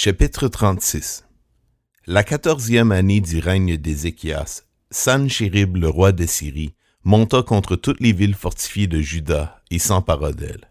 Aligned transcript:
Chapitre 0.00 0.46
36 0.46 1.24
La 2.06 2.22
quatorzième 2.22 2.92
année 2.92 3.20
du 3.20 3.40
règne 3.40 3.76
d'Ézéchias, 3.76 4.62
Sanchérib, 4.92 5.76
le 5.76 5.88
roi 5.88 6.12
de 6.12 6.24
Syrie, 6.24 6.76
monta 7.02 7.42
contre 7.42 7.74
toutes 7.74 7.98
les 7.98 8.12
villes 8.12 8.36
fortifiées 8.36 8.86
de 8.86 9.00
Juda 9.00 9.60
et 9.72 9.80
s'empara 9.80 10.30
d'elles. 10.30 10.70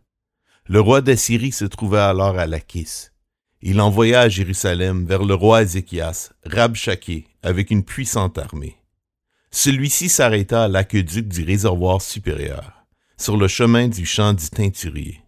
Le 0.67 0.79
roi 0.79 1.01
d'Assyrie 1.01 1.51
se 1.51 1.65
trouvait 1.65 1.97
alors 1.97 2.39
à 2.39 2.47
Lachis. 2.47 3.09
Il 3.61 3.81
envoya 3.81 4.21
à 4.21 4.29
Jérusalem 4.29 5.05
vers 5.05 5.25
le 5.25 5.33
roi 5.33 5.63
Ézéchias 5.63 6.29
Rabchaké 6.45 7.27
avec 7.43 7.69
une 7.69 7.83
puissante 7.83 8.37
armée. 8.37 8.77
Celui-ci 9.51 10.07
s'arrêta 10.07 10.63
à 10.63 10.67
l'aqueduc 10.69 11.27
du 11.27 11.43
réservoir 11.43 12.01
supérieur, 12.01 12.85
sur 13.17 13.35
le 13.35 13.49
chemin 13.49 13.89
du 13.89 14.05
champ 14.05 14.31
du 14.31 14.49
teinturier. 14.49 15.19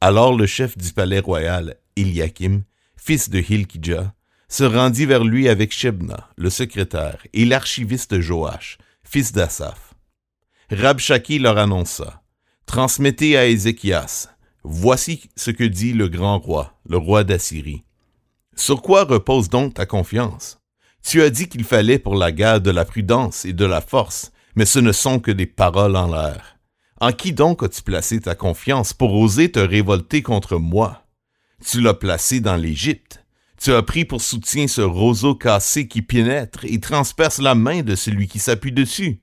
Alors 0.00 0.36
le 0.36 0.46
chef 0.46 0.76
du 0.76 0.92
palais 0.92 1.20
royal, 1.20 1.76
Eliakim, 1.94 2.64
fils 3.00 3.30
de 3.30 3.38
Hilkija, 3.40 4.14
se 4.48 4.64
rendit 4.64 5.06
vers 5.06 5.24
lui 5.24 5.48
avec 5.48 5.72
Shebna, 5.72 6.28
le 6.36 6.50
secrétaire, 6.50 7.26
et 7.32 7.44
l'archiviste 7.44 8.20
Joach, 8.20 8.78
fils 9.02 9.32
d'Asaph. 9.32 9.94
Rabshaki 10.70 11.38
leur 11.38 11.56
annonça, 11.56 12.22
Transmettez 12.66 13.36
à 13.36 13.46
Ézéchias, 13.46 14.28
voici 14.62 15.30
ce 15.34 15.50
que 15.50 15.64
dit 15.64 15.92
le 15.92 16.08
grand 16.08 16.38
roi, 16.38 16.78
le 16.88 16.98
roi 16.98 17.24
d'Assyrie. 17.24 17.84
Sur 18.54 18.82
quoi 18.82 19.04
repose 19.04 19.48
donc 19.48 19.74
ta 19.74 19.86
confiance? 19.86 20.60
Tu 21.02 21.22
as 21.22 21.30
dit 21.30 21.48
qu'il 21.48 21.64
fallait 21.64 21.98
pour 21.98 22.14
la 22.14 22.30
guerre 22.30 22.60
de 22.60 22.70
la 22.70 22.84
prudence 22.84 23.46
et 23.46 23.54
de 23.54 23.64
la 23.64 23.80
force, 23.80 24.30
mais 24.54 24.66
ce 24.66 24.78
ne 24.78 24.92
sont 24.92 25.18
que 25.18 25.30
des 25.30 25.46
paroles 25.46 25.96
en 25.96 26.08
l'air. 26.08 26.58
En 27.00 27.12
qui 27.12 27.32
donc 27.32 27.62
as-tu 27.62 27.82
placé 27.82 28.20
ta 28.20 28.34
confiance 28.34 28.92
pour 28.92 29.14
oser 29.14 29.50
te 29.50 29.58
révolter 29.58 30.22
contre 30.22 30.58
moi? 30.58 31.06
Tu 31.64 31.80
l'as 31.80 31.94
placé 31.94 32.40
dans 32.40 32.56
l'Égypte. 32.56 33.24
Tu 33.60 33.72
as 33.72 33.82
pris 33.82 34.06
pour 34.06 34.22
soutien 34.22 34.66
ce 34.66 34.80
roseau 34.80 35.34
cassé 35.34 35.86
qui 35.86 36.00
pénètre 36.00 36.64
et 36.64 36.80
transperce 36.80 37.40
la 37.40 37.54
main 37.54 37.82
de 37.82 37.94
celui 37.94 38.26
qui 38.26 38.38
s'appuie 38.38 38.72
dessus. 38.72 39.20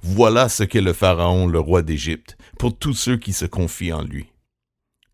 Voilà 0.00 0.48
ce 0.48 0.64
qu'est 0.64 0.80
le 0.80 0.92
Pharaon, 0.92 1.46
le 1.46 1.60
roi 1.60 1.82
d'Égypte, 1.82 2.36
pour 2.58 2.76
tous 2.76 2.94
ceux 2.94 3.16
qui 3.16 3.32
se 3.32 3.44
confient 3.44 3.92
en 3.92 4.02
lui. 4.02 4.26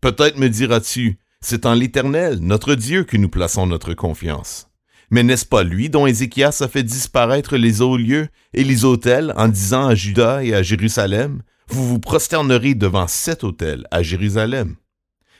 Peut-être 0.01 0.37
me 0.37 0.49
diras-tu, 0.49 1.19
c'est 1.41 1.65
en 1.65 1.73
l'Éternel, 1.73 2.39
notre 2.39 2.73
Dieu, 2.73 3.03
que 3.03 3.17
nous 3.17 3.29
plaçons 3.29 3.67
notre 3.67 3.93
confiance. 3.93 4.67
Mais 5.11 5.23
n'est-ce 5.23 5.45
pas 5.45 5.63
lui 5.63 5.89
dont 5.89 6.07
Ézéchias 6.07 6.57
a 6.61 6.67
fait 6.67 6.83
disparaître 6.83 7.55
les 7.55 7.81
hauts 7.81 7.97
lieux 7.97 8.29
et 8.53 8.63
les 8.63 8.83
autels 8.83 9.33
en 9.37 9.47
disant 9.47 9.87
à 9.87 9.95
Juda 9.95 10.43
et 10.43 10.55
à 10.55 10.63
Jérusalem, 10.63 11.43
vous 11.67 11.87
vous 11.87 11.99
prosternerez 11.99 12.73
devant 12.73 13.07
cet 13.07 13.43
autel 13.43 13.85
à 13.91 14.01
Jérusalem. 14.01 14.75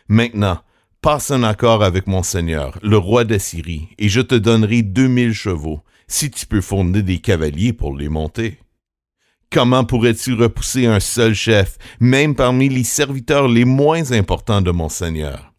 Maintenant, 0.07 0.59
Passe 1.03 1.31
un 1.31 1.43
accord 1.43 1.83
avec 1.83 2.07
mon 2.07 2.23
seigneur, 2.23 2.79
le 2.81 2.97
roi 2.97 3.25
d'Assyrie, 3.25 3.89
et 3.99 4.07
je 4.07 4.21
te 4.21 4.35
donnerai 4.35 4.83
deux 4.83 5.09
mille 5.09 5.33
chevaux, 5.33 5.81
si 6.07 6.31
tu 6.31 6.45
peux 6.45 6.61
fournir 6.61 7.03
des 7.03 7.17
cavaliers 7.17 7.73
pour 7.73 7.93
les 7.93 8.07
monter. 8.07 8.57
Comment 9.51 9.83
pourrais-tu 9.83 10.33
repousser 10.33 10.85
un 10.85 11.01
seul 11.01 11.33
chef, 11.33 11.77
même 11.99 12.35
parmi 12.35 12.69
les 12.69 12.85
serviteurs 12.85 13.49
les 13.49 13.65
moins 13.65 14.13
importants 14.13 14.61
de 14.61 14.71
mon 14.71 14.87
seigneur? 14.87 15.53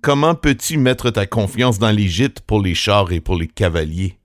Comment 0.00 0.36
peux-tu 0.36 0.78
mettre 0.78 1.10
ta 1.10 1.26
confiance 1.26 1.80
dans 1.80 1.90
l'Égypte 1.90 2.42
pour 2.46 2.62
les 2.62 2.76
chars 2.76 3.10
et 3.10 3.20
pour 3.20 3.34
les 3.34 3.48
cavaliers? 3.48 4.20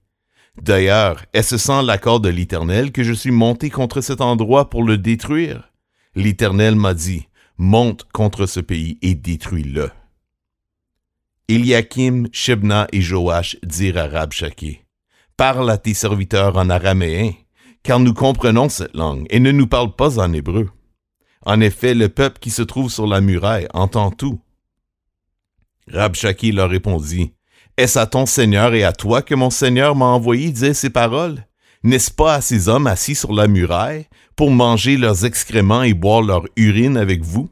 D'ailleurs, 0.61 1.25
est-ce 1.33 1.57
sans 1.57 1.81
l'accord 1.81 2.19
de 2.19 2.29
l'Éternel 2.29 2.91
que 2.91 3.01
je 3.01 3.13
suis 3.13 3.31
monté 3.31 3.71
contre 3.71 4.01
cet 4.01 4.21
endroit 4.21 4.69
pour 4.69 4.83
le 4.83 4.99
détruire? 4.99 5.71
L'Éternel 6.13 6.75
m'a 6.75 6.93
dit, 6.93 7.27
monte 7.57 8.05
contre 8.13 8.45
ce 8.45 8.59
pays 8.59 8.99
et 9.01 9.15
détruis-le. 9.15 9.89
Eliakim, 11.49 12.27
Shebna 12.31 12.87
et 12.93 13.01
Joach 13.01 13.57
dirent 13.63 13.97
à 13.97 14.07
Rabshakeh, 14.07 14.85
Parle 15.35 15.69
à 15.69 15.77
tes 15.77 15.93
serviteurs 15.93 16.55
en 16.55 16.69
araméen, 16.69 17.31
car 17.83 17.99
nous 17.99 18.13
comprenons 18.13 18.69
cette 18.69 18.95
langue, 18.95 19.25
et 19.29 19.41
ne 19.41 19.51
nous 19.51 19.67
parle 19.67 19.93
pas 19.93 20.19
en 20.19 20.31
hébreu. 20.31 20.69
En 21.45 21.59
effet, 21.59 21.93
le 21.95 22.07
peuple 22.07 22.39
qui 22.39 22.49
se 22.49 22.61
trouve 22.61 22.89
sur 22.89 23.07
la 23.07 23.19
muraille 23.19 23.67
entend 23.73 24.09
tout. 24.09 24.39
Rabshakeh 25.91 26.53
leur 26.53 26.69
répondit, 26.69 27.33
Est-ce 27.75 27.99
à 27.99 28.05
ton 28.05 28.25
Seigneur 28.25 28.73
et 28.73 28.85
à 28.85 28.93
toi 28.93 29.21
que 29.21 29.35
mon 29.35 29.49
Seigneur 29.49 29.97
m'a 29.97 30.05
envoyé 30.05 30.49
dire 30.49 30.73
ces 30.73 30.89
paroles? 30.89 31.45
N'est-ce 31.83 32.11
pas 32.11 32.35
à 32.35 32.41
ces 32.41 32.69
hommes 32.69 32.87
assis 32.87 33.15
sur 33.15 33.33
la 33.33 33.49
muraille 33.49 34.07
pour 34.37 34.49
manger 34.49 34.95
leurs 34.95 35.25
excréments 35.25 35.83
et 35.83 35.93
boire 35.93 36.21
leur 36.21 36.45
urine 36.55 36.95
avec 36.95 37.21
vous? 37.21 37.49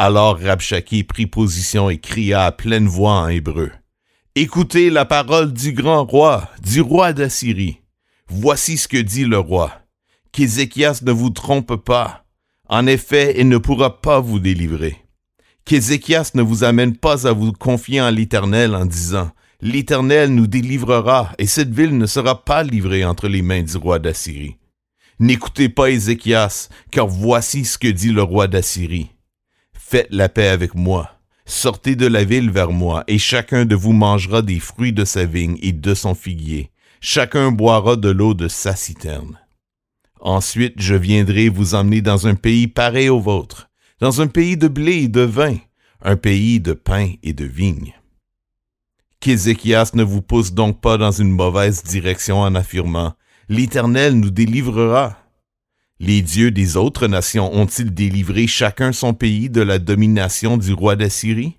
Alors 0.00 0.38
Rabshakeh 0.38 1.02
prit 1.02 1.26
position 1.26 1.90
et 1.90 1.98
cria 1.98 2.44
à 2.44 2.52
pleine 2.52 2.86
voix 2.86 3.14
en 3.14 3.26
hébreu. 3.26 3.72
Écoutez 4.36 4.90
la 4.90 5.04
parole 5.04 5.52
du 5.52 5.72
grand 5.72 6.04
roi, 6.04 6.48
du 6.62 6.80
roi 6.80 7.12
d'Assyrie. 7.12 7.80
Voici 8.28 8.76
ce 8.78 8.86
que 8.86 8.98
dit 8.98 9.24
le 9.24 9.40
roi. 9.40 9.72
Qu'Ézéchias 10.30 11.00
ne 11.02 11.10
vous 11.10 11.30
trompe 11.30 11.74
pas. 11.74 12.24
En 12.68 12.86
effet, 12.86 13.34
il 13.40 13.48
ne 13.48 13.58
pourra 13.58 14.00
pas 14.00 14.20
vous 14.20 14.38
délivrer. 14.38 14.98
Qu'Ézéchias 15.64 16.30
ne 16.34 16.42
vous 16.42 16.62
amène 16.62 16.96
pas 16.96 17.26
à 17.26 17.32
vous 17.32 17.52
confier 17.52 18.00
en 18.00 18.10
l'Éternel 18.10 18.76
en 18.76 18.86
disant, 18.86 19.32
L'Éternel 19.60 20.32
nous 20.32 20.46
délivrera, 20.46 21.32
et 21.38 21.48
cette 21.48 21.74
ville 21.74 21.98
ne 21.98 22.06
sera 22.06 22.44
pas 22.44 22.62
livrée 22.62 23.04
entre 23.04 23.26
les 23.26 23.42
mains 23.42 23.64
du 23.64 23.76
roi 23.76 23.98
d'Assyrie. 23.98 24.58
N'écoutez 25.18 25.68
pas 25.68 25.90
Ézéchias, 25.90 26.68
car 26.92 27.08
voici 27.08 27.64
ce 27.64 27.78
que 27.78 27.88
dit 27.88 28.12
le 28.12 28.22
roi 28.22 28.46
d'Assyrie. 28.46 29.10
Faites 29.90 30.08
la 30.10 30.28
paix 30.28 30.48
avec 30.48 30.74
moi. 30.74 31.18
Sortez 31.46 31.96
de 31.96 32.06
la 32.06 32.22
ville 32.22 32.50
vers 32.50 32.72
moi, 32.72 33.04
et 33.06 33.16
chacun 33.16 33.64
de 33.64 33.74
vous 33.74 33.94
mangera 33.94 34.42
des 34.42 34.60
fruits 34.60 34.92
de 34.92 35.06
sa 35.06 35.24
vigne 35.24 35.56
et 35.62 35.72
de 35.72 35.94
son 35.94 36.14
figuier. 36.14 36.70
Chacun 37.00 37.52
boira 37.52 37.96
de 37.96 38.10
l'eau 38.10 38.34
de 38.34 38.48
sa 38.48 38.76
citerne. 38.76 39.40
Ensuite 40.20 40.74
je 40.76 40.94
viendrai 40.94 41.48
vous 41.48 41.74
emmener 41.74 42.02
dans 42.02 42.26
un 42.26 42.34
pays 42.34 42.68
pareil 42.68 43.08
au 43.08 43.18
vôtre, 43.18 43.70
dans 43.98 44.20
un 44.20 44.26
pays 44.26 44.58
de 44.58 44.68
blé 44.68 45.04
et 45.04 45.08
de 45.08 45.22
vin, 45.22 45.56
un 46.02 46.16
pays 46.16 46.60
de 46.60 46.74
pain 46.74 47.14
et 47.22 47.32
de 47.32 47.46
vigne. 47.46 47.94
Qu'Ézéchias 49.20 49.92
ne 49.94 50.02
vous 50.02 50.20
pousse 50.20 50.52
donc 50.52 50.82
pas 50.82 50.98
dans 50.98 51.12
une 51.12 51.30
mauvaise 51.30 51.82
direction 51.82 52.42
en 52.42 52.54
affirmant 52.54 53.14
L'Éternel 53.48 54.20
nous 54.20 54.30
délivrera. 54.30 55.16
Les 56.00 56.22
dieux 56.22 56.52
des 56.52 56.76
autres 56.76 57.08
nations 57.08 57.52
ont-ils 57.52 57.92
délivré 57.92 58.46
chacun 58.46 58.92
son 58.92 59.14
pays 59.14 59.50
de 59.50 59.60
la 59.60 59.80
domination 59.80 60.56
du 60.56 60.72
roi 60.72 60.94
d'Assyrie? 60.94 61.58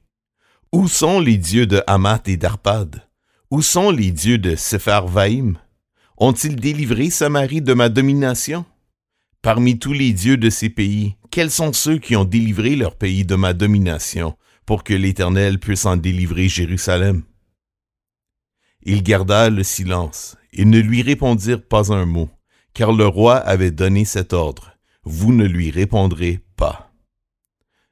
Où 0.72 0.88
sont 0.88 1.20
les 1.20 1.38
dieux 1.38 1.68
de 1.68 1.84
Hamath 1.88 2.30
et 2.30 2.38
d'Arpad? 2.38 3.06
Où 3.52 3.62
sont 3.62 3.92
les 3.92 4.12
dieux 4.12 4.38
de 4.38 4.56
Sepharvaïm? 4.56 5.58
Ont-ils 6.16 6.56
délivré 6.56 7.10
Samarie 7.10 7.62
de 7.62 7.74
ma 7.74 7.90
domination? 7.90 8.64
Parmi 9.42 9.78
tous 9.78 9.94
les 9.94 10.14
dieux 10.14 10.38
de 10.38 10.50
ces 10.50 10.70
pays, 10.70 11.16
quels 11.32 11.52
sont 11.52 11.74
ceux 11.74 11.98
qui 11.98 12.16
ont 12.16 12.26
délivré 12.26 12.78
leur 12.78 12.96
pays 12.96 13.26
de 13.26 13.36
ma 13.36 13.54
domination, 13.54 14.38
pour 14.66 14.86
que 14.86 14.94
l'Éternel 14.94 15.60
puisse 15.60 15.86
en 15.86 15.98
délivrer 15.98 16.48
Jérusalem? 16.48 17.24
Il 18.84 19.04
garda 19.04 19.50
le 19.50 19.64
silence, 19.64 20.38
et 20.54 20.64
ne 20.64 20.80
lui 20.80 21.02
répondirent 21.02 21.68
pas 21.68 21.92
un 21.92 22.06
mot 22.06 22.30
car 22.74 22.92
le 22.92 23.08
roi 23.08 23.38
avait 23.38 23.72
donné 23.72 24.06
cet 24.06 24.34
ordre. 24.34 24.72
Vous 25.04 25.34
ne 25.34 25.46
lui 25.46 25.72
répondrez 25.72 26.40
pas. 26.56 26.92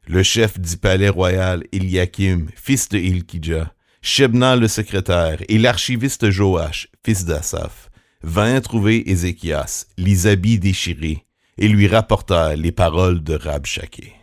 Le 0.07 0.23
chef 0.23 0.59
du 0.59 0.77
palais 0.77 1.09
royal, 1.09 1.63
Eliakim, 1.71 2.47
fils 2.55 2.89
de 2.89 2.97
Ilkija, 2.97 3.73
Shebna 4.01 4.55
le 4.55 4.67
secrétaire 4.67 5.39
et 5.49 5.57
l'archiviste 5.57 6.29
Joach, 6.29 6.87
fils 7.03 7.25
d'Asaph, 7.25 7.89
vinrent 8.23 8.61
trouver 8.61 9.09
Ézéchias, 9.09 9.87
les 9.97 10.27
habits 10.27 10.59
déchirés, 10.59 11.25
et 11.57 11.67
lui 11.67 11.87
rapportèrent 11.87 12.55
les 12.55 12.71
paroles 12.71 13.23
de 13.23 13.33
Rabshakeh. 13.35 14.13